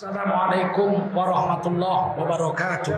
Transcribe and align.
Assalamualaikum 0.00 1.12
warahmatullahi 1.12 2.16
wabarakatuh. 2.16 2.96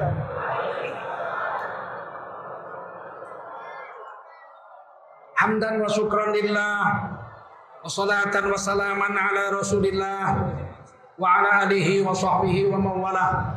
Hamdan 5.35 5.83
wa 5.83 5.91
syukran 5.91 6.31
lillah 6.31 6.79
wa 7.83 7.91
salatan 7.91 8.47
ala 8.47 9.43
rasulillah 9.51 10.47
wa 11.19 11.27
ala 11.27 11.67
alihi 11.67 12.07
wa 12.07 12.15
sahbihi 12.15 12.71
wa 12.71 12.79
mawala. 12.79 13.51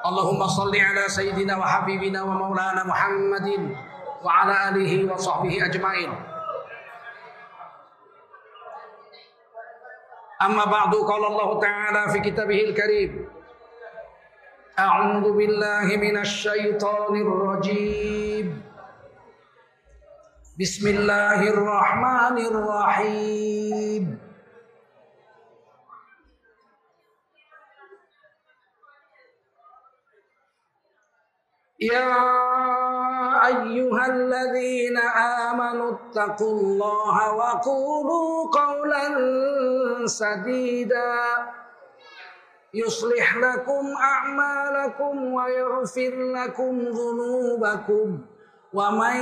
Allahumma 0.00 0.48
salli 0.48 0.80
ala 0.80 1.12
sayyidina 1.12 1.60
wa 1.60 1.68
habibina 1.68 2.24
wa 2.24 2.40
maulana 2.40 2.88
Muhammadin 2.88 3.76
wa 4.24 4.32
ala 4.32 4.72
alihi 4.72 5.04
wa 5.04 5.12
sahbihi 5.12 5.60
ajmain. 5.60 6.08
أما 10.42 10.64
بعد 10.64 10.94
قال 10.94 11.24
الله 11.26 11.60
تعالى 11.60 12.12
في 12.12 12.18
كتابه 12.30 12.60
الكريم 12.60 13.28
أعوذ 14.78 15.32
بالله 15.32 15.96
من 15.96 16.16
الشيطان 16.20 17.16
الرجيم. 17.16 18.62
بسم 20.60 20.84
الله 20.88 21.40
الرحمن 21.48 22.36
الرحيم. 22.46 24.25
يا 31.80 32.16
أيها 33.46 34.06
الذين 34.06 34.96
آمنوا 35.48 35.92
اتقوا 35.92 36.52
الله 36.60 37.34
وقولوا 37.34 38.50
قولا 38.60 39.04
سديدا. 40.06 41.14
يصلح 42.74 43.36
لكم 43.36 43.84
أعمالكم 44.00 45.32
ويغفر 45.32 46.12
لكم 46.36 46.74
ذنوبكم. 46.78 48.18
ومن 48.72 49.16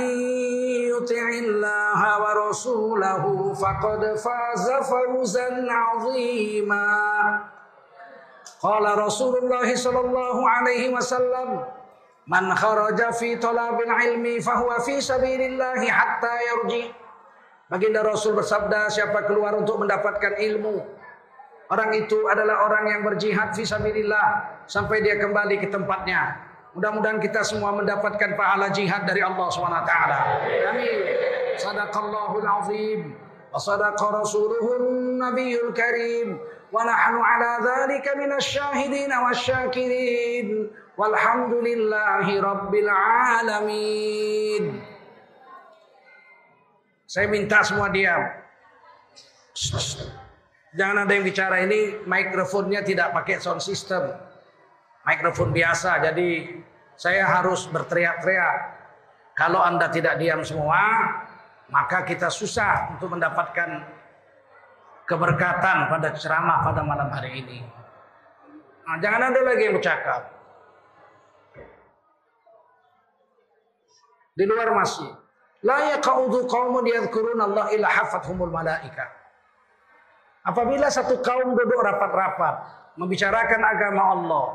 يطع 0.91 1.27
الله 1.43 2.21
ورسوله 2.21 3.53
فقد 3.53 4.01
فاز 4.15 4.71
فوزا 4.71 5.67
عظيما. 5.71 6.87
قال 8.63 8.97
رسول 8.97 9.37
الله 9.37 9.75
صلى 9.75 9.99
الله 9.99 10.49
عليه 10.49 10.95
وسلم 10.95 11.63
Man 12.25 12.49
kharaja 12.57 13.13
fi 13.13 13.37
talabil 13.37 13.89
ilmi 13.89 14.41
fahuwa 14.41 14.81
fi 14.81 14.97
sabilillahi 14.97 15.85
hatta 15.85 16.33
yarji. 16.41 16.89
Baginda 17.69 18.01
Rasul 18.01 18.33
bersabda, 18.37 18.89
siapa 18.89 19.25
keluar 19.25 19.57
untuk 19.57 19.81
mendapatkan 19.81 20.37
ilmu, 20.37 20.85
orang 21.69 21.97
itu 21.97 22.29
adalah 22.29 22.65
orang 22.69 22.93
yang 22.93 23.01
berjihad 23.01 23.57
fi 23.57 23.65
sabilillah 23.65 24.61
sampai 24.69 25.01
dia 25.01 25.17
kembali 25.17 25.65
ke 25.65 25.69
tempatnya. 25.69 26.37
Mudah-mudahan 26.77 27.23
kita 27.23 27.41
semua 27.41 27.71
mendapatkan 27.71 28.35
pahala 28.35 28.67
jihad 28.69 29.07
dari 29.07 29.23
Allah 29.23 29.47
SWT. 29.47 29.93
Amin. 30.69 30.97
Sadaqallahul 31.55 32.43
azim. 32.43 33.15
Wa 33.49 33.57
sadaqa 33.61 34.11
rasuluhun 34.11 35.15
nabiyul 35.15 35.71
karim. 35.71 36.35
Wa 36.75 36.83
nahnu 36.83 37.23
ala 37.23 37.63
dhalika 37.63 38.19
minasyahidin 38.19 39.07
wa 39.07 39.31
syakirin. 39.31 40.67
Walhamdulillahi 40.95 42.39
Rabbil 42.39 42.91
Alamin. 43.35 44.63
Saya 47.03 47.27
minta 47.27 47.59
semua 47.67 47.91
diam. 47.91 48.23
Jangan 50.75 51.07
ada 51.07 51.11
yang 51.15 51.23
bicara 51.23 51.63
ini 51.63 52.03
mikrofonnya 52.03 52.83
tidak 52.83 53.15
pakai 53.15 53.39
sound 53.39 53.63
system. 53.63 54.03
Mikrofon 55.07 55.55
biasa 55.55 56.01
jadi 56.11 56.59
saya 56.99 57.23
harus 57.27 57.67
berteriak-teriak. 57.71 58.57
Kalau 59.35 59.59
Anda 59.59 59.91
tidak 59.91 60.15
diam 60.15 60.43
semua, 60.47 60.79
maka 61.71 62.07
kita 62.07 62.31
susah 62.31 62.95
untuk 62.95 63.11
mendapatkan 63.11 63.83
keberkatan 65.03 65.91
pada 65.91 66.09
ceramah 66.15 66.63
pada 66.63 66.81
malam 66.87 67.11
hari 67.11 67.43
ini. 67.43 67.59
Nah, 68.87 68.97
jangan 69.03 69.31
ada 69.31 69.41
lagi 69.43 69.61
yang 69.69 69.75
bercakap. 69.75 70.34
Di 74.35 74.43
luar 74.43 74.67
masjid. 74.75 75.15
La 75.63 75.95
yaqaudu 75.95 76.43
qaumun 76.45 76.83
yadhkuruna 76.83 77.47
Allah 77.47 77.65
illa 77.71 77.87
hafathumul 77.87 78.51
malaika. 78.51 79.07
Apabila 80.45 80.91
satu 80.93 81.23
kaum 81.25 81.57
duduk 81.57 81.81
rapat-rapat 81.81 82.55
membicarakan 83.01 83.61
agama 83.65 84.03
Allah, 84.13 84.45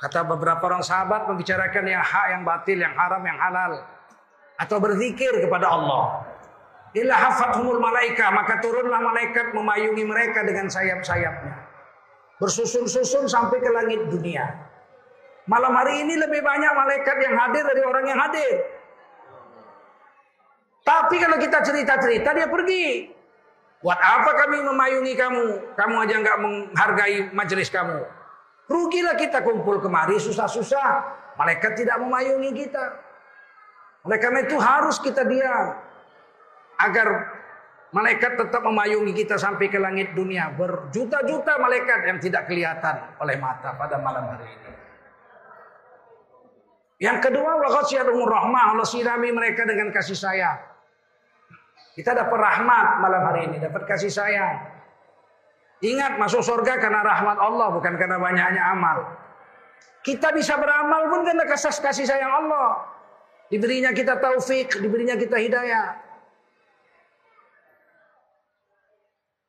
kata 0.00 0.24
beberapa 0.24 0.62
orang 0.72 0.80
sahabat 0.80 1.28
membicarakan 1.28 1.84
yang 1.84 2.00
hak, 2.00 2.26
yang 2.32 2.42
batil, 2.48 2.78
yang 2.80 2.94
haram, 2.96 3.20
yang 3.26 3.36
halal 3.36 3.72
atau 4.56 4.76
berzikir 4.80 5.34
kepada 5.44 5.68
Allah. 5.68 6.24
Illa 6.94 7.18
hafathumul 7.18 7.82
malaika, 7.82 8.30
maka 8.30 8.62
turunlah 8.62 9.02
malaikat 9.02 9.50
memayungi 9.50 10.06
mereka 10.06 10.46
dengan 10.46 10.70
sayap-sayapnya. 10.70 11.54
Bersusun-susun 12.38 13.26
sampai 13.26 13.58
ke 13.58 13.70
langit 13.74 14.00
dunia. 14.08 14.46
Malam 15.50 15.74
hari 15.74 16.06
ini 16.06 16.16
lebih 16.16 16.40
banyak 16.40 16.72
malaikat 16.72 17.16
yang 17.20 17.34
hadir 17.36 17.66
dari 17.66 17.82
orang 17.82 18.04
yang 18.06 18.16
hadir. 18.16 18.73
Tapi 20.84 21.16
kalau 21.16 21.40
kita 21.40 21.64
cerita-cerita 21.64 22.36
dia 22.36 22.46
pergi. 22.46 23.08
Buat 23.80 24.00
apa 24.00 24.30
kami 24.44 24.64
memayungi 24.64 25.12
kamu? 25.16 25.46
Kamu 25.76 25.94
aja 26.04 26.14
nggak 26.20 26.38
menghargai 26.40 27.16
majelis 27.32 27.68
kamu. 27.72 28.04
Rugilah 28.68 29.16
kita 29.16 29.44
kumpul 29.44 29.80
kemari 29.80 30.20
susah-susah. 30.20 30.88
Malaikat 31.40 31.76
tidak 31.76 32.00
memayungi 32.00 32.64
kita. 32.64 32.84
Oleh 34.04 34.20
karena 34.20 34.44
itu 34.44 34.56
harus 34.60 35.00
kita 35.00 35.24
diam. 35.24 35.76
Agar 36.80 37.08
malaikat 37.92 38.40
tetap 38.40 38.60
memayungi 38.64 39.12
kita 39.16 39.40
sampai 39.40 39.68
ke 39.68 39.80
langit 39.80 40.12
dunia. 40.12 40.52
Berjuta-juta 40.52 41.60
malaikat 41.60 42.08
yang 42.08 42.18
tidak 42.20 42.48
kelihatan 42.48 43.20
oleh 43.20 43.36
mata 43.40 43.72
pada 43.76 44.00
malam 44.00 44.32
hari 44.32 44.48
ini. 44.48 44.70
Yang 47.04 47.28
kedua, 47.28 47.60
wa 47.60 47.68
rahmah. 47.68 48.64
Allah 48.72 48.88
sirami 48.88 49.28
mereka 49.28 49.68
dengan 49.68 49.92
kasih 49.92 50.16
sayang. 50.16 50.73
Kita 51.94 52.10
dapat 52.10 52.34
rahmat 52.34 52.86
malam 52.98 53.22
hari 53.30 53.40
ini, 53.46 53.62
dapat 53.62 53.86
kasih 53.86 54.10
sayang. 54.10 54.66
Ingat 55.78 56.18
masuk 56.18 56.42
surga 56.42 56.82
karena 56.82 57.06
rahmat 57.06 57.38
Allah, 57.38 57.70
bukan 57.70 57.94
karena 57.94 58.18
banyaknya 58.18 58.62
amal. 58.74 58.98
Kita 60.02 60.34
bisa 60.34 60.58
beramal 60.58 61.06
pun 61.08 61.22
karena 61.22 61.46
kasih 61.46 61.70
kasih 61.78 62.04
sayang 62.04 62.32
Allah. 62.44 62.82
Diberinya 63.46 63.94
kita 63.94 64.18
taufik, 64.18 64.74
diberinya 64.82 65.14
kita 65.14 65.38
hidayah. 65.38 66.02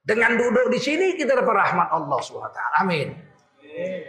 Dengan 0.05 0.37
duduk 0.37 0.69
di 0.69 0.77
sini 0.77 1.17
kita 1.17 1.33
dapat 1.33 1.49
rahmat 1.65 1.89
Allah 1.89 2.19
SWT. 2.21 2.59
Amin. 2.77 3.09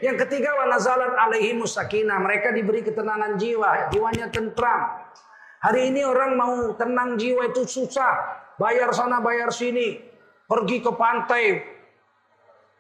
Yang 0.05 0.29
ketiga 0.29 0.53
wa 0.61 0.69
nazalat 0.69 1.17
alaihi 1.17 1.57
musakina. 1.57 2.21
Mereka 2.21 2.53
diberi 2.53 2.85
ketenangan 2.85 3.41
jiwa, 3.41 3.89
jiwanya 3.89 4.29
tentram. 4.29 5.09
Hari 5.57 5.89
ini 5.89 6.05
orang 6.05 6.37
mau 6.37 6.55
tenang 6.77 7.17
jiwa 7.17 7.49
itu 7.49 7.65
susah. 7.65 8.45
Bayar 8.61 8.93
sana, 8.93 9.25
bayar 9.25 9.49
sini. 9.49 10.01
Pergi 10.45 10.85
ke 10.85 10.93
pantai. 10.93 11.65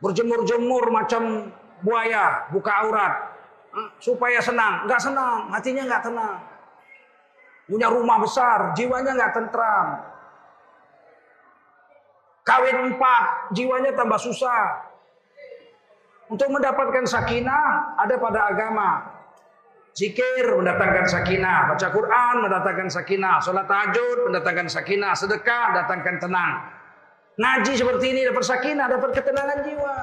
Berjemur-jemur 0.04 0.92
macam 0.92 1.52
buaya. 1.80 2.46
Buka 2.52 2.72
aurat. 2.84 3.14
Supaya 4.00 4.40
senang. 4.44 4.84
Nggak 4.84 5.00
senang. 5.00 5.48
Hatinya 5.52 5.82
nggak 5.88 6.04
tenang. 6.04 6.36
Punya 7.66 7.88
rumah 7.88 8.20
besar. 8.20 8.76
Jiwanya 8.76 9.12
nggak 9.16 9.32
tentram. 9.34 9.86
Kawin 12.44 12.92
empat. 12.92 13.24
Jiwanya 13.56 13.90
tambah 13.96 14.20
susah. 14.20 14.84
Untuk 16.28 16.50
mendapatkan 16.52 17.08
sakinah 17.08 17.96
ada 17.96 18.14
pada 18.20 18.40
agama. 18.52 19.15
Zikir 19.96 20.44
mendatangkan 20.44 21.08
sakinah, 21.08 21.72
baca 21.72 21.88
Quran 21.88 22.34
mendatangkan 22.44 22.88
sakinah, 22.92 23.40
sholat 23.40 23.64
tahajud 23.64 24.28
mendatangkan 24.28 24.68
sakinah, 24.68 25.16
sedekah 25.16 25.72
mendatangkan 25.72 26.16
tenang. 26.20 26.52
Ngaji 27.40 27.72
seperti 27.80 28.12
ini 28.12 28.20
dapat 28.28 28.44
sakinah, 28.44 28.86
dapat 28.92 29.10
ketenangan 29.16 29.58
jiwa. 29.64 29.96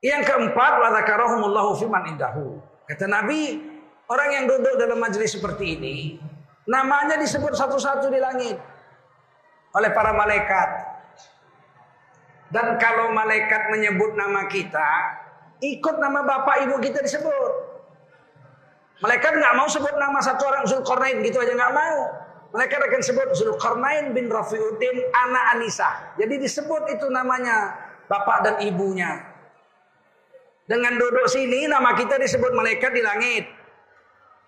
Yang 0.00 0.22
keempat, 0.24 0.72
wa 0.80 0.88
dzakarahumullahu 0.96 1.70
fiman 1.76 2.16
indahu. 2.16 2.56
Kata 2.88 3.04
Nabi, 3.04 3.60
orang 4.08 4.28
yang 4.32 4.44
duduk 4.48 4.80
dalam 4.80 4.96
majelis 4.96 5.36
seperti 5.36 5.76
ini, 5.76 5.96
namanya 6.64 7.20
disebut 7.20 7.52
satu-satu 7.52 8.08
di 8.08 8.16
langit 8.16 8.56
oleh 9.76 9.90
para 9.92 10.16
malaikat. 10.16 10.91
Dan 12.52 12.76
kalau 12.76 13.16
malaikat 13.16 13.72
menyebut 13.72 14.12
nama 14.12 14.44
kita, 14.44 14.90
ikut 15.64 15.96
nama 15.96 16.20
bapak 16.20 16.68
ibu 16.68 16.76
kita 16.84 17.00
disebut. 17.00 17.52
Malaikat 19.00 19.40
nggak 19.40 19.54
mau 19.56 19.66
sebut 19.66 19.96
nama 19.96 20.20
satu 20.20 20.46
orang 20.46 20.68
Zulkarnain 20.68 21.24
gitu 21.24 21.40
aja 21.40 21.56
nggak 21.56 21.74
mau. 21.74 21.98
Mereka 22.52 22.76
akan 22.76 23.00
sebut 23.00 23.28
Zulkarnain 23.32 24.12
bin 24.12 24.28
Rafiuddin 24.28 24.96
anak 25.16 25.44
Anisa. 25.56 26.12
Jadi 26.20 26.36
disebut 26.44 26.92
itu 26.92 27.08
namanya 27.08 27.72
bapak 28.06 28.38
dan 28.44 28.54
ibunya. 28.60 29.24
Dengan 30.68 31.00
duduk 31.00 31.26
sini 31.32 31.66
nama 31.66 31.96
kita 31.96 32.20
disebut 32.20 32.52
malaikat 32.52 32.92
di 32.92 33.02
langit. 33.02 33.44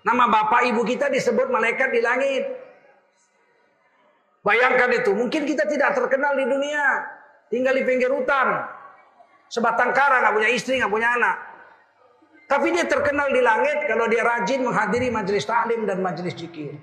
Nama 0.04 0.24
bapak 0.28 0.68
ibu 0.68 0.84
kita 0.84 1.08
disebut 1.08 1.48
malaikat 1.48 1.88
di 1.88 2.00
langit. 2.04 2.44
Bayangkan 4.44 4.92
itu, 4.92 5.16
mungkin 5.16 5.48
kita 5.48 5.64
tidak 5.64 5.96
terkenal 5.96 6.36
di 6.36 6.44
dunia. 6.44 6.84
Tinggal 7.52 7.74
di 7.76 7.82
pinggir 7.84 8.10
hutan. 8.10 8.64
Sebatang 9.48 9.92
kara, 9.94 10.24
nggak 10.24 10.34
punya 10.34 10.50
istri, 10.50 10.80
nggak 10.80 10.92
punya 10.92 11.08
anak. 11.14 11.36
Tapi 12.44 12.76
dia 12.76 12.84
terkenal 12.84 13.32
di 13.32 13.40
langit 13.40 13.88
kalau 13.88 14.04
dia 14.04 14.20
rajin 14.20 14.60
menghadiri 14.60 15.08
majelis 15.08 15.48
taklim 15.48 15.88
dan 15.88 16.04
majelis 16.04 16.36
zikir. 16.36 16.76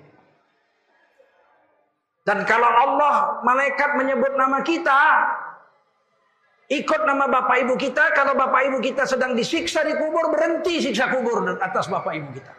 Dan 2.25 2.45
kalau 2.45 2.69
Allah 2.69 3.41
malaikat 3.45 3.97
menyebut 3.97 4.33
nama 4.37 4.61
kita, 4.61 5.01
ikut 6.69 7.01
nama 7.05 7.29
bapak 7.29 7.65
ibu 7.65 7.73
kita, 7.77 8.13
kalau 8.13 8.33
bapak 8.37 8.73
ibu 8.73 8.77
kita 8.81 9.05
sedang 9.05 9.37
disiksa 9.37 9.85
di 9.85 9.93
kubur, 9.97 10.33
berhenti 10.33 10.81
siksa 10.81 11.09
kubur 11.13 11.45
atas 11.61 11.89
bapak 11.89 12.13
ibu 12.17 12.29
kita. 12.33 12.53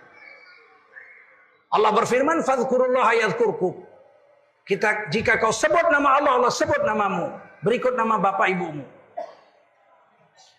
Allah 1.72 1.90
berfirman, 1.94 2.44
"Fadhkurullah 2.44 3.16
yadhkurkum." 3.18 3.82
Kita 4.62 5.10
jika 5.10 5.42
kau 5.42 5.50
sebut 5.50 5.90
nama 5.90 6.22
Allah, 6.22 6.38
Allah 6.38 6.52
sebut 6.54 6.86
namamu. 6.86 7.34
Berikut 7.62 7.94
nama 7.94 8.18
bapak 8.18 8.50
ibumu. 8.50 8.82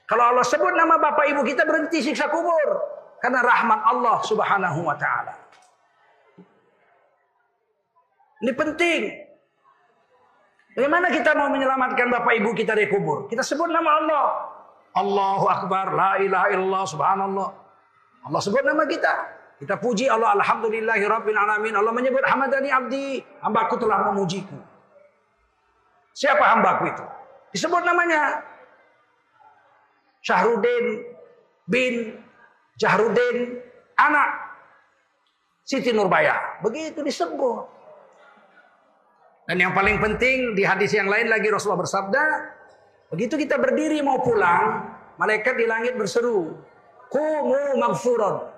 Kalau 0.08 0.24
Allah 0.36 0.46
sebut 0.48 0.72
nama 0.76 1.00
bapak 1.00 1.32
ibu 1.32 1.42
kita 1.44 1.64
berhenti 1.64 2.04
siksa 2.04 2.28
kubur 2.28 2.70
karena 3.24 3.40
rahmat 3.40 3.80
Allah 3.88 4.18
Subhanahu 4.24 4.80
wa 4.84 4.96
taala. 5.00 5.36
Ini 8.44 8.52
penting. 8.52 9.02
Bagaimana 10.74 11.08
kita 11.14 11.32
mau 11.38 11.48
menyelamatkan 11.48 12.12
bapak 12.12 12.34
ibu 12.44 12.52
kita 12.52 12.76
dari 12.76 12.92
kubur? 12.92 13.32
Kita 13.32 13.40
sebut 13.46 13.72
nama 13.72 13.90
Allah. 14.04 14.26
Allahu 14.94 15.46
Akbar, 15.48 15.96
la 15.96 16.12
ilaha 16.20 16.48
illallah, 16.52 16.84
subhanallah. 16.86 17.50
Allah 18.28 18.42
sebut 18.44 18.62
nama 18.66 18.84
kita. 18.84 19.14
Kita 19.64 19.80
puji 19.80 20.12
Allah, 20.12 20.36
alhamdulillahi 20.36 21.04
rabbil 21.08 21.40
alamin. 21.40 21.74
Allah 21.78 21.94
menyebut 21.94 22.26
hamadani 22.26 22.70
abdi, 22.74 23.22
hambaku 23.40 23.80
telah 23.80 24.12
memujiku. 24.12 24.73
Siapa 26.14 26.44
hambaku 26.54 26.94
itu? 26.94 27.06
Disebut 27.58 27.82
namanya. 27.82 28.42
Syahrudin 30.24 31.04
bin 31.68 32.16
Jahrudin 32.80 33.60
anak 34.00 34.30
Siti 35.64 35.92
Nurbaya. 35.92 36.62
Begitu 36.62 37.02
disebut. 37.02 37.66
Dan 39.44 39.60
yang 39.60 39.74
paling 39.76 40.00
penting 40.00 40.56
di 40.56 40.64
hadis 40.64 40.96
yang 40.96 41.12
lain 41.12 41.28
lagi 41.28 41.52
Rasulullah 41.52 41.84
bersabda, 41.84 42.24
begitu 43.12 43.36
kita 43.36 43.60
berdiri 43.60 44.00
mau 44.00 44.24
pulang, 44.24 44.88
malaikat 45.20 45.60
di 45.60 45.68
langit 45.68 46.00
berseru, 46.00 46.56
"Kumu 47.12 47.76
maghfuran." 47.76 48.54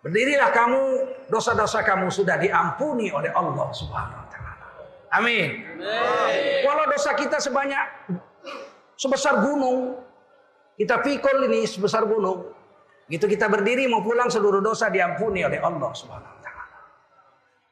Berdirilah 0.00 0.50
kamu, 0.54 0.82
dosa-dosa 1.28 1.84
kamu 1.84 2.08
sudah 2.08 2.40
diampuni 2.40 3.12
oleh 3.12 3.28
Allah 3.36 3.68
Subhanahu. 3.74 4.19
Amin. 5.10 5.66
Amin. 5.78 6.62
Walau 6.62 6.86
dosa 6.86 7.18
kita 7.18 7.42
sebanyak 7.42 7.82
sebesar 8.94 9.42
gunung, 9.42 9.98
kita 10.78 11.02
pikul 11.02 11.50
ini 11.50 11.66
sebesar 11.66 12.06
gunung, 12.06 12.46
gitu 13.10 13.26
kita 13.26 13.50
berdiri 13.50 13.90
mau 13.90 14.06
pulang 14.06 14.30
seluruh 14.30 14.62
dosa 14.62 14.86
diampuni 14.86 15.42
oleh 15.42 15.58
Allah 15.58 15.90
Subhanahu 15.90 16.30
wa 16.30 16.40
taala. 16.40 16.76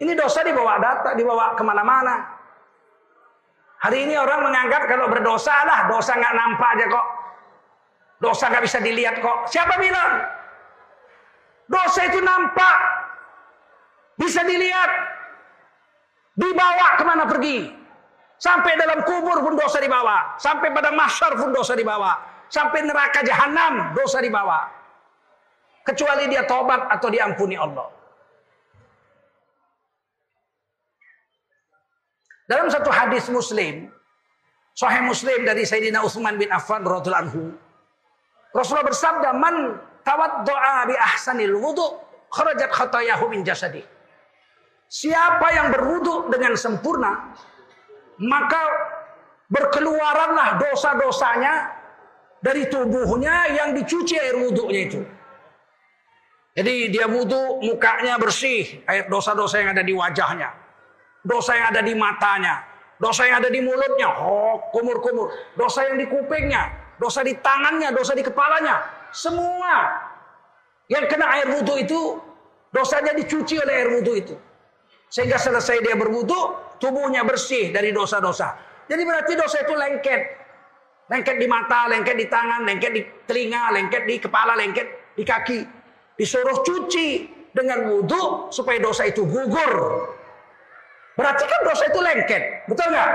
Ini 0.03 0.13
dosa 0.19 0.43
dibawa 0.43 0.83
data, 0.83 1.15
dibawa 1.15 1.55
ke 1.55 1.63
mana-mana. 1.63 2.15
Hari 3.79 4.11
ini 4.11 4.19
orang 4.19 4.51
menganggap 4.51 4.91
kalau 4.91 5.07
berdosa 5.07 5.55
lah, 5.63 5.87
dosa 5.87 6.19
nggak 6.19 6.35
nampak 6.35 6.71
aja 6.75 6.87
kok. 6.91 7.07
Dosa 8.19 8.45
nggak 8.51 8.65
bisa 8.67 8.79
dilihat 8.83 9.23
kok. 9.23 9.47
Siapa 9.47 9.79
bilang? 9.79 10.11
Dosa 11.71 12.01
itu 12.11 12.19
nampak. 12.19 12.77
Bisa 14.19 14.43
dilihat. 14.43 14.91
Dibawa 16.39 16.95
ke 16.95 17.03
mana 17.03 17.27
pergi. 17.27 17.67
Sampai 18.39 18.79
dalam 18.79 19.03
kubur 19.03 19.43
pun 19.43 19.59
dosa 19.59 19.83
dibawa. 19.83 20.39
Sampai 20.39 20.71
pada 20.71 20.95
masyar 20.95 21.35
pun 21.35 21.51
dosa 21.51 21.75
dibawa. 21.75 22.15
Sampai 22.47 22.87
neraka 22.87 23.27
jahanam 23.27 23.91
dosa 23.99 24.23
dibawa. 24.23 24.71
Kecuali 25.83 26.31
dia 26.31 26.47
tobat 26.47 26.87
atau 26.95 27.11
diampuni 27.11 27.59
Allah. 27.59 27.91
Dalam 32.47 32.71
satu 32.71 32.89
hadis 32.89 33.27
Muslim, 33.29 33.91
Sahih 34.79 35.05
Muslim 35.05 35.43
dari 35.43 35.67
Sayyidina 35.67 36.07
Utsman 36.07 36.39
bin 36.39 36.49
Affan 36.55 36.87
radhiyallahu 36.87 37.25
anhu, 37.29 37.43
Rasulullah 38.55 38.89
bersabda, 38.89 39.35
"Man 39.37 39.77
tawaddoa 40.07 40.89
bi 40.89 40.95
ahsanil 40.97 41.59
wudu, 41.59 41.99
kharajat 42.31 42.71
khatayahu 42.73 43.29
min 43.29 43.45
jasadi." 43.45 43.98
Siapa 44.89 45.53
yang 45.53 45.69
berwudu 45.69 46.33
dengan 46.33 46.57
sempurna, 46.57 47.37
maka 48.25 48.63
berkeluaranlah 49.53 50.57
dosa-dosanya 50.57 51.55
dari 52.41 52.69
tubuhnya 52.73 53.53
yang 53.53 53.77
dicuci 53.77 54.17
air 54.17 54.41
wudhunya 54.41 54.81
itu. 54.89 55.01
Jadi 56.57 56.91
dia 56.91 57.07
wudhu, 57.07 57.63
mukanya 57.63 58.17
bersih, 58.17 58.83
air 58.89 59.07
dosa-dosa 59.07 59.61
yang 59.61 59.77
ada 59.77 59.85
di 59.85 59.93
wajahnya 59.95 60.69
dosa 61.29 61.53
yang 61.57 61.67
ada 61.75 61.83
di 61.83 61.93
matanya, 61.93 62.65
dosa 62.97 63.27
yang 63.27 63.45
ada 63.45 63.51
di 63.51 63.61
mulutnya, 63.61 64.09
oh 64.23 64.71
kumur-kumur, 64.71 65.29
dosa 65.59 65.85
yang 65.91 66.01
di 66.01 66.07
kupingnya, 66.07 66.97
dosa 66.97 67.21
di 67.21 67.35
tangannya, 67.39 67.93
dosa 67.93 68.17
di 68.17 68.23
kepalanya, 68.23 68.81
semua 69.11 69.99
yang 70.89 71.05
kena 71.11 71.27
air 71.37 71.49
wudhu 71.53 71.75
itu 71.77 72.01
dosanya 72.73 73.13
dicuci 73.13 73.61
oleh 73.61 73.75
air 73.75 73.89
wudhu 73.99 74.13
itu. 74.17 74.35
Sehingga 75.09 75.41
selesai 75.41 75.81
dia 75.81 75.97
berwudhu, 75.97 76.77
tubuhnya 76.77 77.25
bersih 77.25 77.73
dari 77.73 77.93
dosa-dosa. 77.93 78.55
Jadi 78.89 79.03
berarti 79.05 79.33
dosa 79.37 79.65
itu 79.65 79.75
lengket. 79.77 80.23
Lengket 81.09 81.37
di 81.41 81.47
mata, 81.49 81.89
lengket 81.89 82.17
di 82.21 82.27
tangan, 82.29 82.69
lengket 82.69 82.93
di 82.93 83.03
telinga, 83.25 83.73
lengket 83.73 84.05
di 84.05 84.15
kepala, 84.21 84.53
lengket 84.53 85.17
di 85.17 85.25
kaki. 85.25 85.61
Disuruh 86.21 86.61
cuci 86.61 87.09
dengan 87.57 87.89
wudhu 87.89 88.53
supaya 88.53 88.77
dosa 88.77 89.09
itu 89.09 89.25
gugur. 89.25 89.75
Berarti 91.17 91.45
kan 91.49 91.61
dosa 91.65 91.85
itu 91.89 92.01
lengket. 92.05 92.43
Betul 92.69 92.87
nggak? 92.93 93.11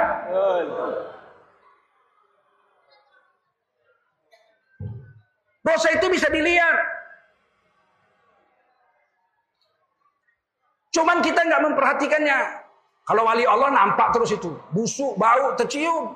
Dosa 5.64 5.88
itu 5.96 6.06
bisa 6.12 6.28
dilihat. 6.28 7.03
Cuman 10.94 11.26
kita 11.26 11.42
nggak 11.42 11.62
memperhatikannya. 11.66 12.40
Kalau 13.04 13.26
wali 13.28 13.44
Allah 13.44 13.74
nampak 13.74 14.14
terus 14.14 14.32
itu. 14.32 14.54
Busuk, 14.72 15.18
bau, 15.18 15.58
tercium. 15.58 16.14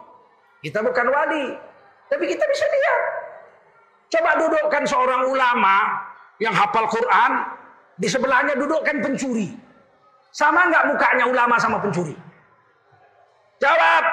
Kita 0.61 0.85
bukan 0.85 1.09
wali. 1.09 1.57
Tapi 2.07 2.23
kita 2.29 2.45
bisa 2.45 2.65
lihat. 2.69 3.01
Coba 4.07 4.31
dudukkan 4.39 4.83
seorang 4.87 5.21
ulama 5.27 5.75
yang 6.39 6.53
hafal 6.55 6.87
Quran. 6.87 7.31
Di 7.97 8.05
sebelahnya 8.05 8.53
dudukkan 8.53 9.01
pencuri. 9.01 9.49
Sama 10.29 10.69
nggak 10.69 10.93
mukanya 10.93 11.25
ulama 11.25 11.57
sama 11.57 11.81
pencuri? 11.81 12.13
Jawab. 13.57 14.03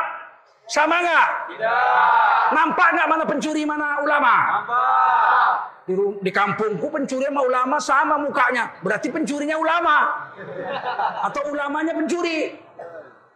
Sama 0.64 0.96
nggak? 1.04 1.28
Tidak. 1.52 2.44
Nampak 2.56 2.88
nggak 2.96 3.08
mana 3.12 3.24
pencuri 3.28 3.62
mana 3.68 4.00
ulama? 4.00 4.34
Nampak. 4.64 5.73
Di, 5.84 5.92
di 5.96 6.30
kampungku 6.32 6.88
pencuri 6.88 7.28
sama 7.28 7.44
ulama 7.44 7.76
sama 7.76 8.16
mukanya. 8.16 8.72
Berarti 8.80 9.12
pencurinya 9.12 9.60
ulama. 9.60 9.96
Atau 11.28 11.52
ulamanya 11.52 11.92
pencuri. 11.92 12.56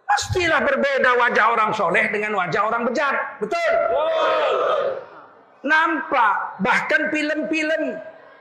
Pastilah 0.08 0.64
berbeda 0.64 1.12
wajah 1.20 1.46
orang 1.52 1.70
soleh 1.76 2.08
dengan 2.08 2.32
wajah 2.40 2.62
orang 2.64 2.88
bejat. 2.88 3.14
Betul? 3.36 3.72
Nampak. 5.60 6.64
Bahkan 6.64 7.12
film-film 7.12 7.82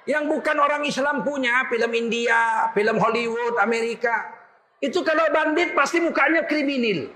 yang 0.07 0.31
bukan 0.31 0.55
orang 0.55 0.87
Islam 0.87 1.27
punya, 1.27 1.67
film 1.67 1.91
India, 1.91 2.71
film 2.71 2.95
Hollywood, 2.95 3.59
Amerika. 3.59 4.31
Itu 4.79 5.03
kalau 5.03 5.27
bandit 5.35 5.75
pasti 5.75 5.99
mukanya 5.99 6.47
kriminal. 6.47 7.11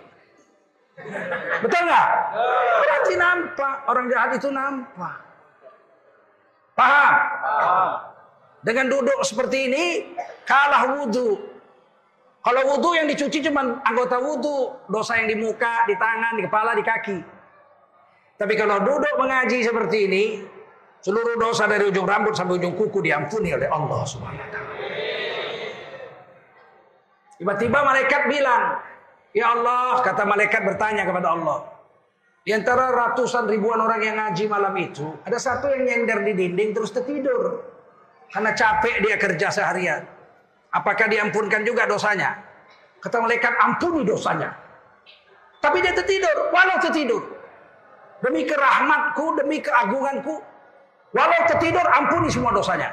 Betul 1.63 1.81
nggak? 1.87 2.09
Berarti 2.83 3.13
nampak 3.15 3.75
orang 3.87 4.05
jahat 4.11 4.31
itu 4.35 4.49
nampak. 4.51 5.30
Paham? 6.75 7.13
Dengan 8.61 8.85
duduk 8.87 9.19
seperti 9.25 9.67
ini 9.71 9.83
kalah 10.45 11.01
wudhu. 11.01 11.39
Kalau 12.41 12.61
wudhu 12.73 12.97
yang 12.97 13.05
dicuci 13.05 13.41
cuma 13.45 13.81
anggota 13.85 14.17
wudhu, 14.17 14.73
dosa 14.89 15.21
yang 15.21 15.29
di 15.29 15.37
muka, 15.37 15.85
di 15.85 15.93
tangan, 15.93 16.37
di 16.37 16.43
kepala, 16.45 16.73
di 16.73 16.81
kaki. 16.81 17.17
Tapi 18.41 18.53
kalau 18.57 18.81
duduk 18.81 19.13
mengaji 19.21 19.61
seperti 19.61 19.97
ini, 20.09 20.23
seluruh 21.05 21.37
dosa 21.37 21.69
dari 21.69 21.85
ujung 21.85 22.09
rambut 22.09 22.33
sampai 22.33 22.57
ujung 22.57 22.73
kuku 22.73 23.05
diampuni 23.05 23.53
oleh 23.53 23.69
Allah 23.69 24.01
Subhanahu 24.05 24.41
wa 24.41 24.49
taala. 24.49 24.73
Tiba-tiba 27.37 27.79
malaikat 27.81 28.21
bilang, 28.29 28.63
Ya 29.33 29.53
Allah, 29.57 30.03
kata 30.05 30.27
malaikat 30.27 30.61
bertanya 30.61 31.07
kepada 31.07 31.33
Allah. 31.33 31.80
Di 32.41 32.57
antara 32.57 32.89
ratusan 32.89 33.45
ribuan 33.45 33.77
orang 33.77 34.01
yang 34.01 34.17
ngaji 34.17 34.49
malam 34.49 34.73
itu, 34.81 35.13
ada 35.21 35.37
satu 35.37 35.69
yang 35.69 35.85
nyender 35.85 36.25
di 36.25 36.33
dinding 36.33 36.73
terus 36.73 36.89
tertidur. 36.89 37.61
Karena 38.33 38.57
capek 38.57 38.95
dia 39.05 39.15
kerja 39.21 39.47
seharian. 39.53 40.01
Apakah 40.73 41.05
diampunkan 41.05 41.61
juga 41.61 41.85
dosanya? 41.85 42.41
Kata 42.97 43.21
malaikat, 43.21 43.53
ampuni 43.61 44.01
dosanya. 44.01 44.57
Tapi 45.61 45.85
dia 45.85 45.93
tertidur, 45.93 46.49
walau 46.49 46.81
tertidur. 46.81 47.21
Demi 48.25 48.49
kerahmatku, 48.49 49.37
demi 49.37 49.61
keagunganku. 49.61 50.41
Walau 51.13 51.41
tertidur, 51.45 51.85
ampuni 51.93 52.33
semua 52.33 52.55
dosanya. 52.57 52.89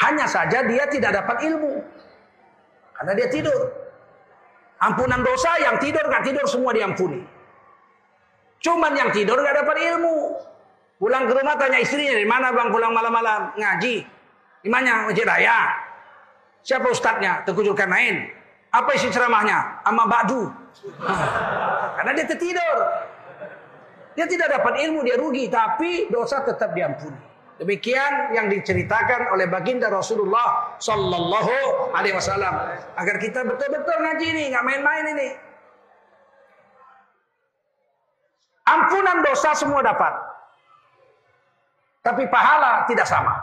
Hanya 0.00 0.24
saja 0.24 0.64
dia 0.64 0.88
tidak 0.88 1.20
dapat 1.20 1.44
ilmu. 1.52 1.84
Karena 2.96 3.12
dia 3.12 3.28
tidur. 3.28 3.60
Ampunan 4.80 5.20
dosa 5.20 5.50
yang 5.60 5.76
tidur 5.76 6.08
nggak 6.08 6.24
tidur 6.24 6.46
semua 6.48 6.72
diampuni. 6.72 7.41
Cuman 8.62 8.94
yang 8.94 9.10
tidur 9.10 9.36
nggak 9.42 9.66
dapat 9.66 9.76
ilmu. 9.92 10.38
Pulang 11.02 11.26
ke 11.26 11.34
rumah 11.34 11.58
tanya 11.58 11.82
istrinya 11.82 12.14
di 12.14 12.22
mana 12.22 12.54
bang 12.54 12.70
pulang 12.70 12.94
malam-malam 12.94 13.58
ngaji. 13.58 14.06
Di 14.62 14.68
mana 14.70 15.10
masjid 15.10 15.26
raya. 15.26 15.74
Siapa 16.62 16.86
ustadznya? 16.94 17.42
Tengku 17.42 17.66
Zulkarnain. 17.66 18.30
Apa 18.70 18.94
isi 18.94 19.10
ceramahnya? 19.10 19.82
Ama 19.82 20.06
Ba'du. 20.06 20.46
Karena 21.98 22.10
dia 22.14 22.26
tertidur. 22.30 22.78
Dia 24.14 24.30
tidak 24.30 24.48
dapat 24.54 24.78
ilmu, 24.86 25.02
dia 25.02 25.18
rugi. 25.18 25.50
Tapi 25.50 26.06
dosa 26.06 26.46
tetap 26.46 26.70
diampuni. 26.70 27.18
Demikian 27.58 28.32
yang 28.32 28.46
diceritakan 28.46 29.34
oleh 29.34 29.50
baginda 29.50 29.90
Rasulullah 29.90 30.78
Sallallahu 30.78 31.92
Alaihi 31.94 32.14
Wasallam 32.16 32.54
agar 32.96 33.16
kita 33.18 33.44
betul-betul 33.44 33.96
ngaji 34.02 34.26
ini, 34.34 34.44
nggak 34.54 34.64
main-main 34.64 35.04
ini. 35.18 35.28
Ampunan 38.62 39.26
dosa 39.26 39.58
semua 39.58 39.82
dapat, 39.82 40.14
tapi 42.06 42.30
pahala 42.30 42.86
tidak 42.86 43.06
sama. 43.10 43.34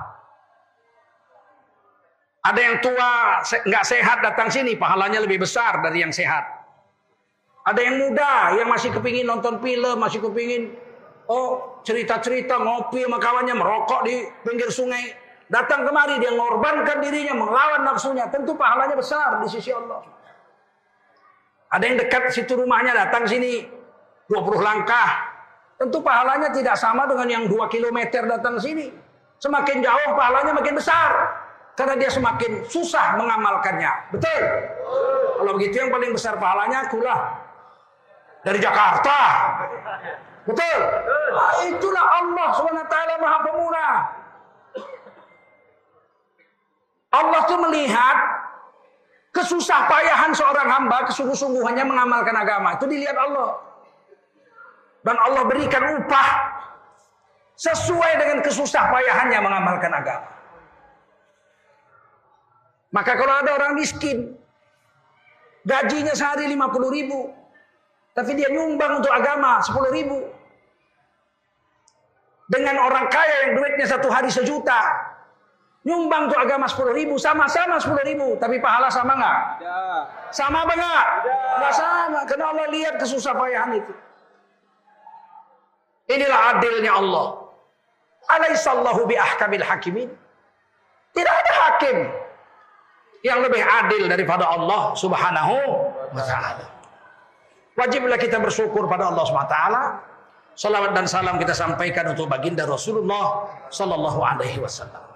Ada 2.39 2.59
yang 2.59 2.75
tua 2.79 3.43
nggak 3.43 3.83
sehat 3.83 4.23
datang 4.23 4.47
sini, 4.47 4.79
pahalanya 4.79 5.19
lebih 5.19 5.43
besar 5.43 5.83
dari 5.83 6.07
yang 6.07 6.15
sehat. 6.15 6.47
Ada 7.67 7.83
yang 7.83 7.95
muda 7.99 8.55
yang 8.55 8.71
masih 8.71 8.95
kepingin 8.95 9.27
nonton 9.27 9.59
film, 9.59 9.99
masih 9.99 10.23
kepingin 10.23 10.71
Oh, 11.29 11.77
cerita-cerita 11.85 12.57
ngopi 12.57 13.05
sama 13.05 13.21
kawannya 13.21 13.53
merokok 13.53 14.01
di 14.01 14.25
pinggir 14.41 14.73
sungai. 14.73 15.13
Datang 15.45 15.85
kemari 15.85 16.17
dia 16.17 16.33
mengorbankan 16.33 17.05
dirinya 17.05 17.37
melawan 17.37 17.85
nafsunya. 17.85 18.25
Tentu 18.33 18.57
pahalanya 18.57 18.97
besar 18.97 19.37
di 19.37 19.45
sisi 19.45 19.69
Allah. 19.69 20.01
Ada 21.69 21.85
yang 21.85 22.01
dekat 22.01 22.33
situ 22.33 22.57
rumahnya 22.57 22.97
datang 22.97 23.29
sini 23.29 23.61
20 24.29 24.61
langkah. 24.61 25.09
Tentu 25.81 25.97
pahalanya 26.05 26.53
tidak 26.53 26.77
sama 26.77 27.09
dengan 27.09 27.27
yang 27.27 27.43
2 27.49 27.57
km 27.71 27.97
datang 28.29 28.61
sini. 28.61 28.93
Semakin 29.41 29.81
jauh 29.81 30.11
pahalanya 30.13 30.53
makin 30.53 30.77
besar. 30.77 31.11
Karena 31.73 31.95
dia 31.95 32.11
semakin 32.11 32.67
susah 32.67 33.15
mengamalkannya. 33.15 34.11
Betul? 34.11 34.41
Kalau 35.39 35.51
begitu 35.55 35.79
yang 35.79 35.89
paling 35.89 36.11
besar 36.11 36.35
pahalanya 36.35 36.85
akulah. 36.85 37.19
Dari 38.43 38.59
Jakarta. 38.59 39.17
Betul? 40.43 40.79
Nah, 41.31 41.53
itulah 41.71 42.05
Allah 42.19 42.49
SWT 42.55 42.95
Maha 43.19 43.37
Pemurah. 43.47 43.95
Allah 47.09 47.41
tuh 47.49 47.59
melihat 47.69 48.17
kesusah 49.33 49.87
payahan 49.89 50.35
seorang 50.35 50.67
hamba, 50.67 51.07
kesungguh-sungguhannya 51.09 51.85
mengamalkan 51.87 52.35
agama. 52.35 52.75
Itu 52.77 52.85
dilihat 52.85 53.15
Allah. 53.17 53.68
Dan 55.03 55.15
Allah 55.15 55.43
berikan 55.47 55.83
upah 55.99 56.27
sesuai 57.55 58.11
dengan 58.19 58.37
kesusah 58.43 58.91
payahannya 58.91 59.39
mengamalkan 59.39 59.91
agama. 59.91 60.29
Maka 62.89 63.11
kalau 63.15 63.33
ada 63.45 63.51
orang 63.53 63.77
miskin, 63.77 64.33
gajinya 65.63 66.11
sehari 66.17 66.49
50 66.49 66.89
ribu, 66.89 67.29
tapi 68.17 68.33
dia 68.33 68.49
nyumbang 68.49 68.97
untuk 68.99 69.13
agama 69.13 69.61
10 69.61 69.93
ribu, 69.93 70.25
dengan 72.49 72.81
orang 72.81 73.05
kaya 73.13 73.35
yang 73.45 73.61
duitnya 73.61 73.85
satu 73.85 74.09
hari 74.09 74.33
sejuta. 74.33 74.81
Nyumbang 75.85 76.27
untuk 76.27 76.35
agama 76.41 76.67
sepuluh 76.67 76.91
ribu. 76.91 77.15
Sama-sama 77.15 77.79
sepuluh 77.79 78.03
ribu. 78.03 78.35
Tapi 78.35 78.59
pahala 78.59 78.91
sama 78.91 79.15
nggak? 79.15 79.39
Sama 80.33 80.67
apa 80.67 80.73
nggak? 80.75 81.05
Nggak 81.55 81.73
sama. 81.77 82.19
Karena 82.27 82.45
Allah 82.51 82.67
lihat 82.67 82.99
kesusah 82.99 83.31
payahan 83.37 83.79
itu. 83.79 83.93
Inilah 86.09 86.39
adilnya 86.57 86.91
Allah. 86.97 87.27
Alaihissallahu 88.29 89.05
bi 89.05 89.15
ahkamil 89.17 89.65
hakimin. 89.65 90.09
Tidak 91.13 91.33
ada 91.33 91.51
hakim 91.65 91.97
yang 93.25 93.41
lebih 93.45 93.61
adil 93.61 94.05
daripada 94.05 94.45
Allah 94.49 94.93
Subhanahu 94.93 95.55
wa 96.13 96.23
taala. 96.23 96.65
Wajiblah 97.77 98.19
kita 98.19 98.37
bersyukur 98.41 98.85
pada 98.85 99.09
Allah 99.09 99.23
Subhanahu 99.25 99.49
wa 99.49 99.55
taala 99.55 99.83
Salawat 100.59 100.91
dan 100.91 101.07
salam 101.07 101.39
kita 101.39 101.55
sampaikan 101.55 102.11
untuk 102.11 102.27
baginda 102.27 102.67
Rasulullah 102.67 103.47
Sallallahu 103.71 104.19
Alaihi 104.19 104.59
Wasallam. 104.59 105.07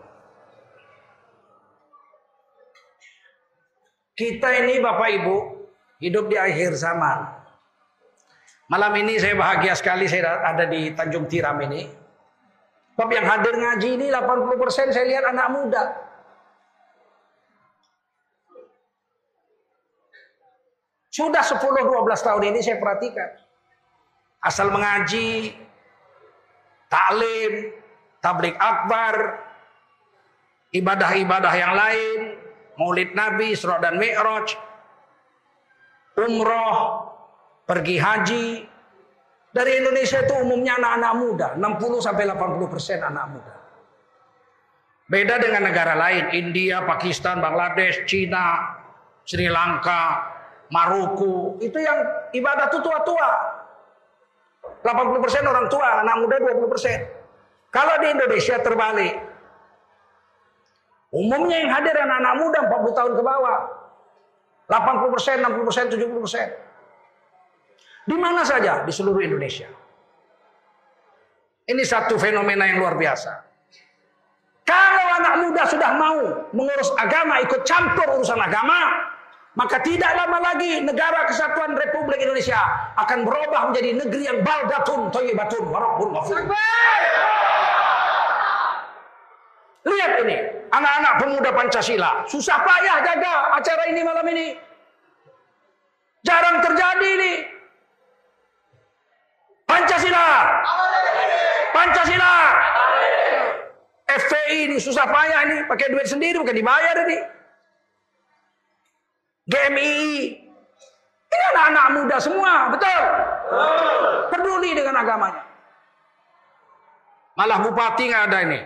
Kita 4.16 4.48
ini 4.64 4.80
Bapak 4.80 5.10
Ibu 5.20 5.36
hidup 6.00 6.32
di 6.32 6.40
akhir 6.40 6.80
zaman. 6.80 7.43
Malam 8.74 9.06
ini 9.06 9.22
saya 9.22 9.38
bahagia 9.38 9.78
sekali 9.78 10.10
saya 10.10 10.42
ada 10.42 10.66
di 10.66 10.90
Tanjung 10.98 11.30
Tiram 11.30 11.62
ini. 11.62 11.86
Sebab 12.98 13.10
yang 13.14 13.30
hadir 13.30 13.54
ngaji 13.54 13.90
ini 14.02 14.10
80% 14.10 14.90
saya 14.90 15.06
lihat 15.06 15.30
anak 15.30 15.48
muda. 15.54 15.84
Sudah 21.14 21.46
10-12 21.46 21.86
tahun 22.18 22.44
ini 22.50 22.60
saya 22.66 22.82
perhatikan 22.82 23.30
asal 24.42 24.74
mengaji, 24.74 25.54
taklim, 26.90 27.78
tablik 28.26 28.58
akbar, 28.58 29.38
ibadah-ibadah 30.74 31.54
yang 31.54 31.78
lain, 31.78 32.42
maulid 32.82 33.14
Nabi, 33.14 33.54
Isra 33.54 33.78
dan 33.78 34.02
Mi'raj, 34.02 34.58
umroh, 36.18 37.13
pergi 37.68 37.96
haji. 38.00 38.46
Dari 39.54 39.72
Indonesia 39.78 40.26
itu 40.26 40.34
umumnya 40.42 40.82
anak-anak 40.82 41.14
muda, 41.14 41.48
60 41.62 42.02
sampai 42.02 42.26
80 42.26 42.74
persen 42.74 43.06
anak 43.06 43.26
muda. 43.38 43.54
Beda 45.06 45.38
dengan 45.38 45.70
negara 45.70 45.94
lain, 45.94 46.34
India, 46.34 46.82
Pakistan, 46.90 47.38
Bangladesh, 47.38 48.02
Cina, 48.10 48.74
Sri 49.22 49.46
Lanka, 49.46 50.26
Maroko, 50.74 51.62
itu 51.62 51.78
yang 51.78 52.02
ibadah 52.34 52.66
itu 52.74 52.82
tua-tua. 52.82 53.30
80% 54.82 55.46
orang 55.46 55.70
tua, 55.70 56.02
anak 56.02 56.16
muda 56.18 56.36
20%. 56.42 57.70
Kalau 57.70 57.94
di 58.02 58.08
Indonesia 58.10 58.58
terbalik. 58.58 59.16
Umumnya 61.14 61.62
yang 61.62 61.70
hadir 61.78 61.94
anak-anak 61.94 62.36
muda 62.42 62.60
40 62.74 62.98
tahun 62.98 63.14
ke 63.14 63.22
bawah. 63.22 63.60
80%, 64.66 65.46
60%, 65.46 65.94
70%. 65.94 66.73
Di 68.04 68.16
mana 68.20 68.44
saja 68.44 68.84
di 68.84 68.92
seluruh 68.92 69.24
Indonesia. 69.24 69.68
Ini 71.64 71.84
satu 71.88 72.20
fenomena 72.20 72.68
yang 72.68 72.84
luar 72.84 73.00
biasa. 73.00 73.32
Kalau 74.68 75.06
anak 75.20 75.34
muda 75.44 75.64
sudah 75.68 75.92
mau 75.96 76.20
mengurus 76.52 76.92
agama, 77.00 77.40
ikut 77.40 77.64
campur 77.64 78.20
urusan 78.20 78.40
agama, 78.40 79.08
maka 79.56 79.80
tidak 79.80 80.12
lama 80.12 80.44
lagi 80.44 80.84
negara 80.84 81.24
kesatuan 81.24 81.76
Republik 81.76 82.20
Indonesia 82.20 82.60
akan 83.00 83.24
berubah 83.24 83.72
menjadi 83.72 83.90
negeri 83.96 84.24
yang 84.28 84.40
baldatun 84.44 85.08
thayyibatun 85.12 85.64
warabbun. 85.72 86.16
Lihat 89.84 90.12
ini, 90.24 90.38
anak-anak 90.72 91.14
pemuda 91.20 91.50
Pancasila, 91.52 92.24
susah 92.28 92.60
payah 92.64 93.04
jaga 93.04 93.56
acara 93.56 93.84
ini 93.92 94.02
malam 94.04 94.26
ini. 94.32 94.48
Jarang 96.24 96.64
terjadi 96.64 97.08
ini. 97.20 97.34
Pancasila. 99.74 100.28
Pancasila. 101.74 102.34
FPI 104.14 104.58
ini 104.70 104.78
susah 104.78 105.10
payah 105.10 105.42
ini, 105.50 105.58
pakai 105.66 105.90
duit 105.90 106.06
sendiri 106.06 106.38
bukan 106.38 106.54
dibayar 106.54 106.96
ini. 107.10 107.18
GMI. 109.50 109.98
Ini 111.34 111.46
anak-anak 111.58 111.86
muda 111.98 112.18
semua, 112.22 112.70
betul? 112.70 113.02
Peduli 114.30 114.78
dengan 114.78 115.02
agamanya. 115.02 115.42
Malah 117.34 117.58
bupati 117.66 118.04
nggak 118.06 118.24
ada 118.30 118.38
ini. 118.46 118.60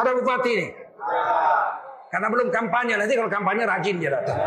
Ada 0.00 0.10
bupati 0.16 0.50
ini. 0.56 0.66
Karena 2.08 2.26
belum 2.32 2.48
kampanye. 2.48 2.96
Nanti 2.96 3.12
kalau 3.12 3.28
kampanye 3.28 3.68
rajin 3.68 4.00
dia 4.00 4.16
datang. 4.16 4.40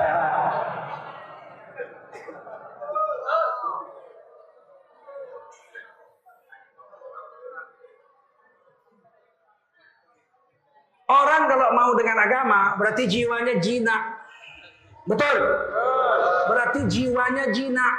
Orang 11.07 11.47
kalau 11.47 11.71
mau 11.71 11.91
dengan 11.95 12.19
agama 12.19 12.75
berarti 12.75 13.07
jiwanya 13.07 13.63
jinak. 13.63 14.27
Betul? 15.07 15.37
Berarti 16.51 16.83
jiwanya 16.91 17.47
jinak. 17.55 17.95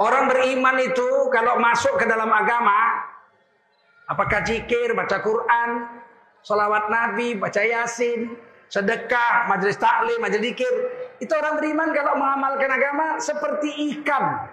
Orang 0.00 0.28
beriman 0.32 0.76
itu 0.80 1.28
kalau 1.28 1.60
masuk 1.60 2.00
ke 2.00 2.08
dalam 2.08 2.28
agama, 2.32 3.04
apakah 4.08 4.40
zikir, 4.44 4.96
baca 4.96 5.20
Quran, 5.20 5.70
salawat 6.40 6.88
Nabi, 6.88 7.36
baca 7.36 7.60
Yasin, 7.60 8.32
sedekah, 8.72 9.44
majelis 9.48 9.76
taklim, 9.76 10.16
majelis 10.24 10.56
zikir, 10.56 10.72
itu 11.20 11.32
orang 11.36 11.60
beriman 11.60 11.92
kalau 11.92 12.16
mengamalkan 12.16 12.70
agama 12.72 13.06
seperti 13.20 13.92
ikan 14.00 14.48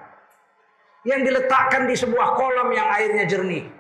yang 1.07 1.24
diletakkan 1.24 1.88
di 1.88 1.95
sebuah 1.95 2.36
kolam 2.36 2.67
yang 2.75 2.88
airnya 2.91 3.24
jernih. 3.24 3.76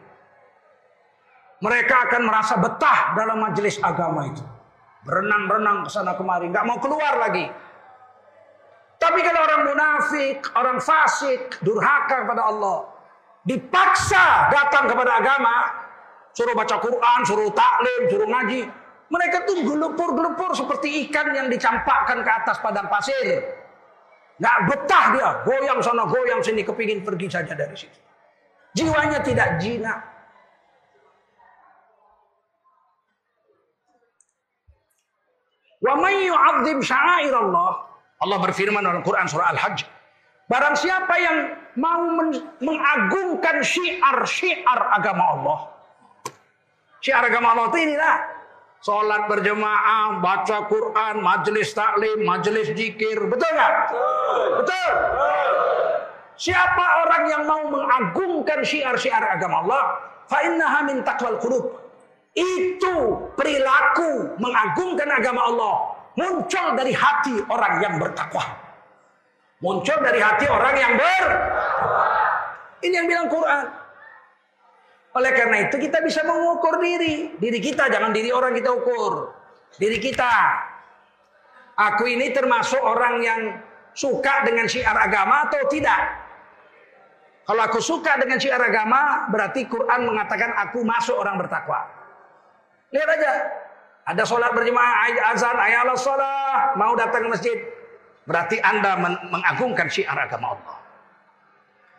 Mereka 1.57 1.95
akan 2.09 2.21
merasa 2.29 2.55
betah 2.61 3.17
dalam 3.17 3.41
majelis 3.41 3.81
agama 3.81 4.29
itu. 4.29 4.45
Berenang-renang 5.07 5.87
ke 5.87 5.89
sana 5.89 6.13
kemari, 6.13 6.51
nggak 6.53 6.65
mau 6.67 6.77
keluar 6.77 7.17
lagi. 7.17 7.47
Tapi 8.97 9.19
kalau 9.21 9.41
orang 9.45 9.61
munafik, 9.71 10.41
orang 10.57 10.77
fasik, 10.81 11.61
durhaka 11.61 12.25
kepada 12.25 12.49
Allah, 12.49 12.77
dipaksa 13.45 14.51
datang 14.51 14.89
kepada 14.89 15.21
agama, 15.21 15.55
suruh 16.33 16.53
baca 16.57 16.75
Quran, 16.81 17.19
suruh 17.25 17.49
taklim, 17.53 18.01
suruh 18.09 18.29
ngaji, 18.29 18.61
mereka 19.07 19.47
tuh 19.47 19.63
gelupur-gelupur 19.63 20.51
seperti 20.51 21.07
ikan 21.07 21.31
yang 21.31 21.47
dicampakkan 21.47 22.25
ke 22.25 22.31
atas 22.43 22.57
padang 22.59 22.89
pasir. 22.91 23.37
Nggak 24.37 24.57
betah 24.69 25.05
dia, 25.13 25.29
goyang 25.45 25.79
sana, 25.81 26.03
goyang 26.05 26.41
sini, 26.43 26.61
kepingin 26.61 27.01
pergi 27.01 27.25
saja 27.31 27.53
dari 27.57 27.73
situ. 27.73 27.97
Jiwanya 28.77 29.21
tidak 29.25 29.57
jinak. 29.57 30.16
Wa 35.87 35.95
may 35.95 36.27
yu'azzim 36.27 36.83
sya'airallah. 36.83 37.71
Allah 38.19 38.37
berfirman 38.43 38.83
dalam 38.83 39.01
Quran 39.07 39.23
surah 39.31 39.55
Al-Hajj. 39.55 39.87
Barang 40.51 40.75
siapa 40.75 41.15
yang 41.19 41.37
mau 41.79 42.07
mengagungkan 42.59 43.63
syiar-syiar 43.63 44.79
agama 44.95 45.23
Allah. 45.35 45.59
Syiar 46.99 47.23
agama 47.23 47.55
Allah 47.55 47.65
itu 47.71 47.79
inilah. 47.83 48.15
Salat 48.77 49.25
berjemaah, 49.27 50.21
baca 50.21 50.69
Quran, 50.69 51.19
majelis 51.19 51.73
taklim, 51.75 52.23
majelis 52.23 52.71
zikir. 52.77 53.17
Betul 53.27 53.49
nggak? 53.51 53.73
Betul. 54.63 54.91
Siapa 56.37 56.85
orang 57.03 57.23
yang 57.27 57.43
mau 57.49 57.65
mengagungkan 57.67 58.61
syiar-syiar 58.61 59.25
agama 59.25 59.65
Allah, 59.65 59.83
fa 60.29 60.45
innaha 60.45 60.79
min 60.85 61.01
taqwal 61.01 61.41
qulub. 61.41 61.86
Itu 62.37 63.33
perilaku 63.33 64.37
mengagungkan 64.37 65.09
agama 65.09 65.49
Allah 65.49 65.75
muncul 66.13 66.67
dari 66.77 66.93
hati 66.93 67.41
orang 67.49 67.73
yang 67.81 67.93
bertakwa. 67.97 68.45
Muncul 69.57 69.97
dari 70.05 70.21
hati 70.21 70.45
orang 70.45 70.75
yang 70.77 70.93
ber 71.01 71.25
Ini 72.85 72.93
yang 72.93 73.09
bilang 73.09 73.25
Quran. 73.25 73.65
Oleh 75.17 75.33
karena 75.33 75.65
itu 75.65 75.81
kita 75.81 75.97
bisa 76.05 76.21
mengukur 76.21 76.77
diri. 76.77 77.33
Diri 77.41 77.57
kita, 77.57 77.89
jangan 77.89 78.13
diri 78.13 78.29
orang 78.29 78.53
kita 78.53 78.69
ukur. 78.69 79.33
Diri 79.81 79.97
kita. 79.97 80.29
Aku 81.73 82.05
ini 82.05 82.29
termasuk 82.29 82.77
orang 82.77 83.25
yang 83.25 83.41
suka 83.97 84.45
dengan 84.45 84.69
syiar 84.69 84.93
agama 84.93 85.49
atau 85.49 85.65
tidak? 85.73 86.01
Kalau 87.49 87.61
aku 87.65 87.81
suka 87.81 88.21
dengan 88.21 88.37
syiar 88.37 88.61
agama, 88.61 89.25
berarti 89.33 89.65
Quran 89.65 90.05
mengatakan 90.05 90.53
aku 90.53 90.85
masuk 90.85 91.17
orang 91.17 91.41
bertakwa. 91.41 91.96
Lihat 92.91 93.09
aja. 93.19 93.31
Ada 94.07 94.23
sholat 94.23 94.55
berjemaah, 94.55 95.11
azan, 95.35 95.57
ayat 95.59 95.83
sholat, 95.99 96.79
mau 96.79 96.95
datang 96.95 97.27
ke 97.27 97.29
masjid. 97.29 97.57
Berarti 98.23 98.55
Anda 98.63 98.95
mengagungkan 99.27 99.91
syiar 99.91 100.15
agama 100.15 100.55
Allah. 100.55 100.77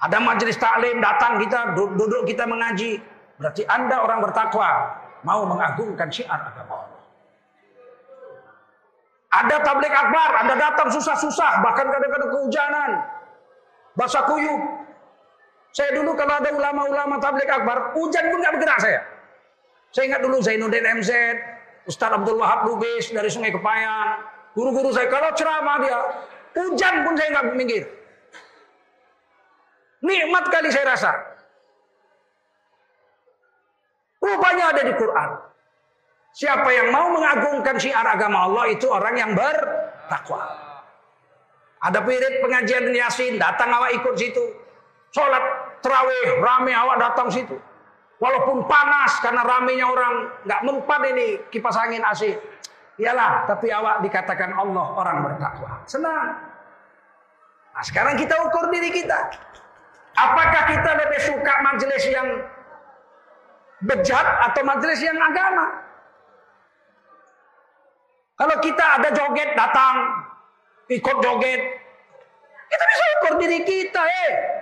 Ada 0.08 0.16
majelis 0.16 0.56
taklim, 0.56 1.04
datang 1.04 1.36
kita, 1.36 1.76
duduk 1.76 2.24
kita 2.24 2.48
mengaji. 2.48 2.96
Berarti 3.36 3.68
Anda 3.68 4.00
orang 4.00 4.24
bertakwa, 4.24 4.68
mau 5.20 5.44
mengagungkan 5.44 6.08
syiar 6.08 6.48
agama 6.48 6.80
Allah. 6.80 7.02
Ada 9.28 9.56
tablik 9.60 9.92
akbar, 9.92 10.30
Anda 10.40 10.54
datang 10.56 10.88
susah-susah, 10.88 11.60
bahkan 11.60 11.92
kadang-kadang 11.92 12.32
kehujanan. 12.32 12.90
Basah 13.92 14.24
kuyup. 14.24 14.62
Saya 15.76 15.92
dulu 15.92 16.16
kalau 16.16 16.40
ada 16.40 16.48
ulama-ulama 16.48 17.20
tablik 17.20 17.48
akbar, 17.52 17.92
hujan 17.92 18.32
pun 18.32 18.40
gak 18.40 18.52
bergerak 18.56 18.80
saya. 18.80 19.00
Saya 19.92 20.04
ingat 20.12 20.20
dulu 20.20 20.36
Zainuddin 20.44 20.84
MZ, 21.00 21.10
Ustaz 21.88 22.12
Abdul 22.12 22.36
Wahab 22.36 22.68
Lubis 22.68 23.08
dari 23.08 23.32
Sungai 23.32 23.48
Kepayan. 23.48 24.20
Guru-guru 24.52 24.92
saya 24.92 25.08
kalau 25.08 25.32
ceramah 25.32 25.76
dia, 25.80 25.98
hujan 26.56 26.94
pun 27.08 27.14
saya 27.16 27.28
nggak 27.32 27.46
minggir. 27.56 27.84
Nikmat 30.04 30.44
kali 30.52 30.68
saya 30.70 30.94
rasa. 30.94 31.12
Rupanya 34.18 34.64
ada 34.74 34.82
di 34.84 34.94
Quran. 34.94 35.30
Siapa 36.38 36.68
yang 36.70 36.94
mau 36.94 37.10
mengagungkan 37.10 37.80
syiar 37.80 38.06
agama 38.06 38.46
Allah 38.46 38.70
itu 38.70 38.86
orang 38.86 39.14
yang 39.18 39.32
bertakwa. 39.34 40.42
Ada 41.78 42.02
pirit 42.02 42.42
pengajian 42.42 42.90
Yasin, 42.90 43.38
datang 43.38 43.70
awak 43.70 43.94
ikut 43.94 44.14
situ. 44.18 44.44
Sholat 45.14 45.42
terawih, 45.82 46.42
rame 46.42 46.74
awak 46.74 46.98
datang 46.98 47.30
situ. 47.30 47.54
Walaupun 48.18 48.66
panas 48.66 49.14
karena 49.22 49.46
ramenya 49.46 49.86
orang 49.86 50.14
nggak 50.42 50.62
mempan 50.66 51.02
ini 51.14 51.26
kipas 51.54 51.78
angin 51.78 52.02
AC. 52.02 52.34
Iyalah, 52.98 53.46
tapi 53.46 53.70
awak 53.70 54.02
dikatakan 54.02 54.58
Allah 54.58 54.86
orang 54.98 55.22
bertakwa. 55.22 55.86
Senang. 55.86 56.34
Nah, 57.70 57.84
sekarang 57.86 58.18
kita 58.18 58.34
ukur 58.42 58.74
diri 58.74 58.90
kita. 58.90 59.14
Apakah 60.18 60.66
kita 60.66 60.90
lebih 60.98 61.20
suka 61.30 61.54
majelis 61.62 62.04
yang 62.10 62.26
bejat 63.86 64.26
atau 64.50 64.62
majelis 64.66 64.98
yang 64.98 65.14
agama? 65.14 65.86
Kalau 68.34 68.56
kita 68.58 68.82
ada 68.98 69.14
joget 69.14 69.54
datang, 69.54 69.94
ikut 70.90 71.16
joget, 71.22 71.60
kita 72.66 72.84
bisa 72.90 73.04
ukur 73.18 73.32
diri 73.38 73.62
kita, 73.62 74.02
eh. 74.02 74.57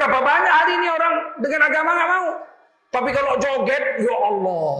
Berapa 0.00 0.16
banyak 0.24 0.48
hari 0.48 0.72
ini 0.80 0.88
orang 0.88 1.14
dengan 1.44 1.60
agama 1.68 1.90
nggak 1.92 2.08
mau. 2.08 2.28
Tapi 2.88 3.10
kalau 3.12 3.36
joget, 3.36 3.84
ya 4.00 4.16
Allah. 4.16 4.72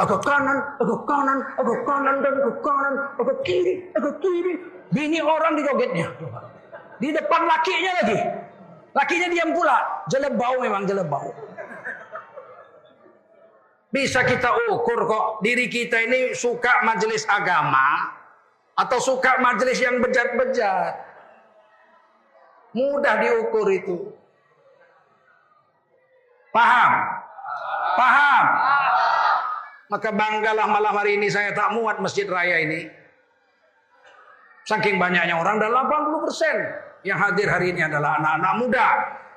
Agak 0.00 0.20
kanan, 0.24 0.58
agak 0.80 1.00
kanan, 1.04 1.38
agak 1.60 1.80
kanan, 1.84 2.16
dan 2.24 2.32
agak 2.40 2.58
kanan, 2.64 2.94
agak 3.20 3.38
kiri, 3.44 3.84
agak 3.92 4.16
kiri. 4.24 4.54
Bini 4.96 5.20
orang 5.20 5.60
di 5.60 5.62
jogetnya. 5.68 6.08
Di 7.04 7.08
depan 7.12 7.40
lakinya 7.44 7.92
lagi. 8.00 8.18
Lakinya 8.96 9.28
diam 9.28 9.52
pula. 9.52 10.08
Jelek 10.08 10.40
bau 10.40 10.56
memang 10.64 10.88
jelek 10.88 11.04
bau. 11.12 11.28
Bisa 13.92 14.24
kita 14.24 14.72
ukur 14.72 15.04
kok 15.04 15.44
diri 15.44 15.68
kita 15.68 16.00
ini 16.00 16.32
suka 16.32 16.80
majelis 16.80 17.28
agama 17.28 18.08
atau 18.72 18.96
suka 18.96 19.36
majelis 19.36 19.76
yang 19.84 20.00
bejat-bejat. 20.00 21.09
Mudah 22.70 23.14
diukur 23.18 23.66
itu. 23.70 23.96
Paham? 26.54 26.92
Paham? 27.98 28.44
Maka 29.90 30.08
banggalah 30.14 30.66
malam 30.70 30.94
hari 30.94 31.18
ini 31.18 31.26
saya 31.26 31.50
tak 31.50 31.74
muat 31.74 31.98
masjid 31.98 32.26
raya 32.30 32.62
ini. 32.62 32.86
Saking 34.66 35.02
banyaknya 35.02 35.34
orang, 35.34 35.58
dan 35.58 35.74
80% 35.74 37.02
yang 37.02 37.18
hadir 37.18 37.50
hari 37.50 37.74
ini 37.74 37.82
adalah 37.82 38.22
anak-anak 38.22 38.54
muda. 38.62 38.88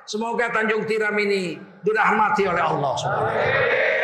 Semoga 0.06 0.52
Tanjung 0.52 0.86
Tiram 0.86 1.16
ini 1.18 1.58
dirahmati 1.82 2.44
oleh 2.46 2.62
Allah 2.62 2.92
Subhanahu 2.94 4.03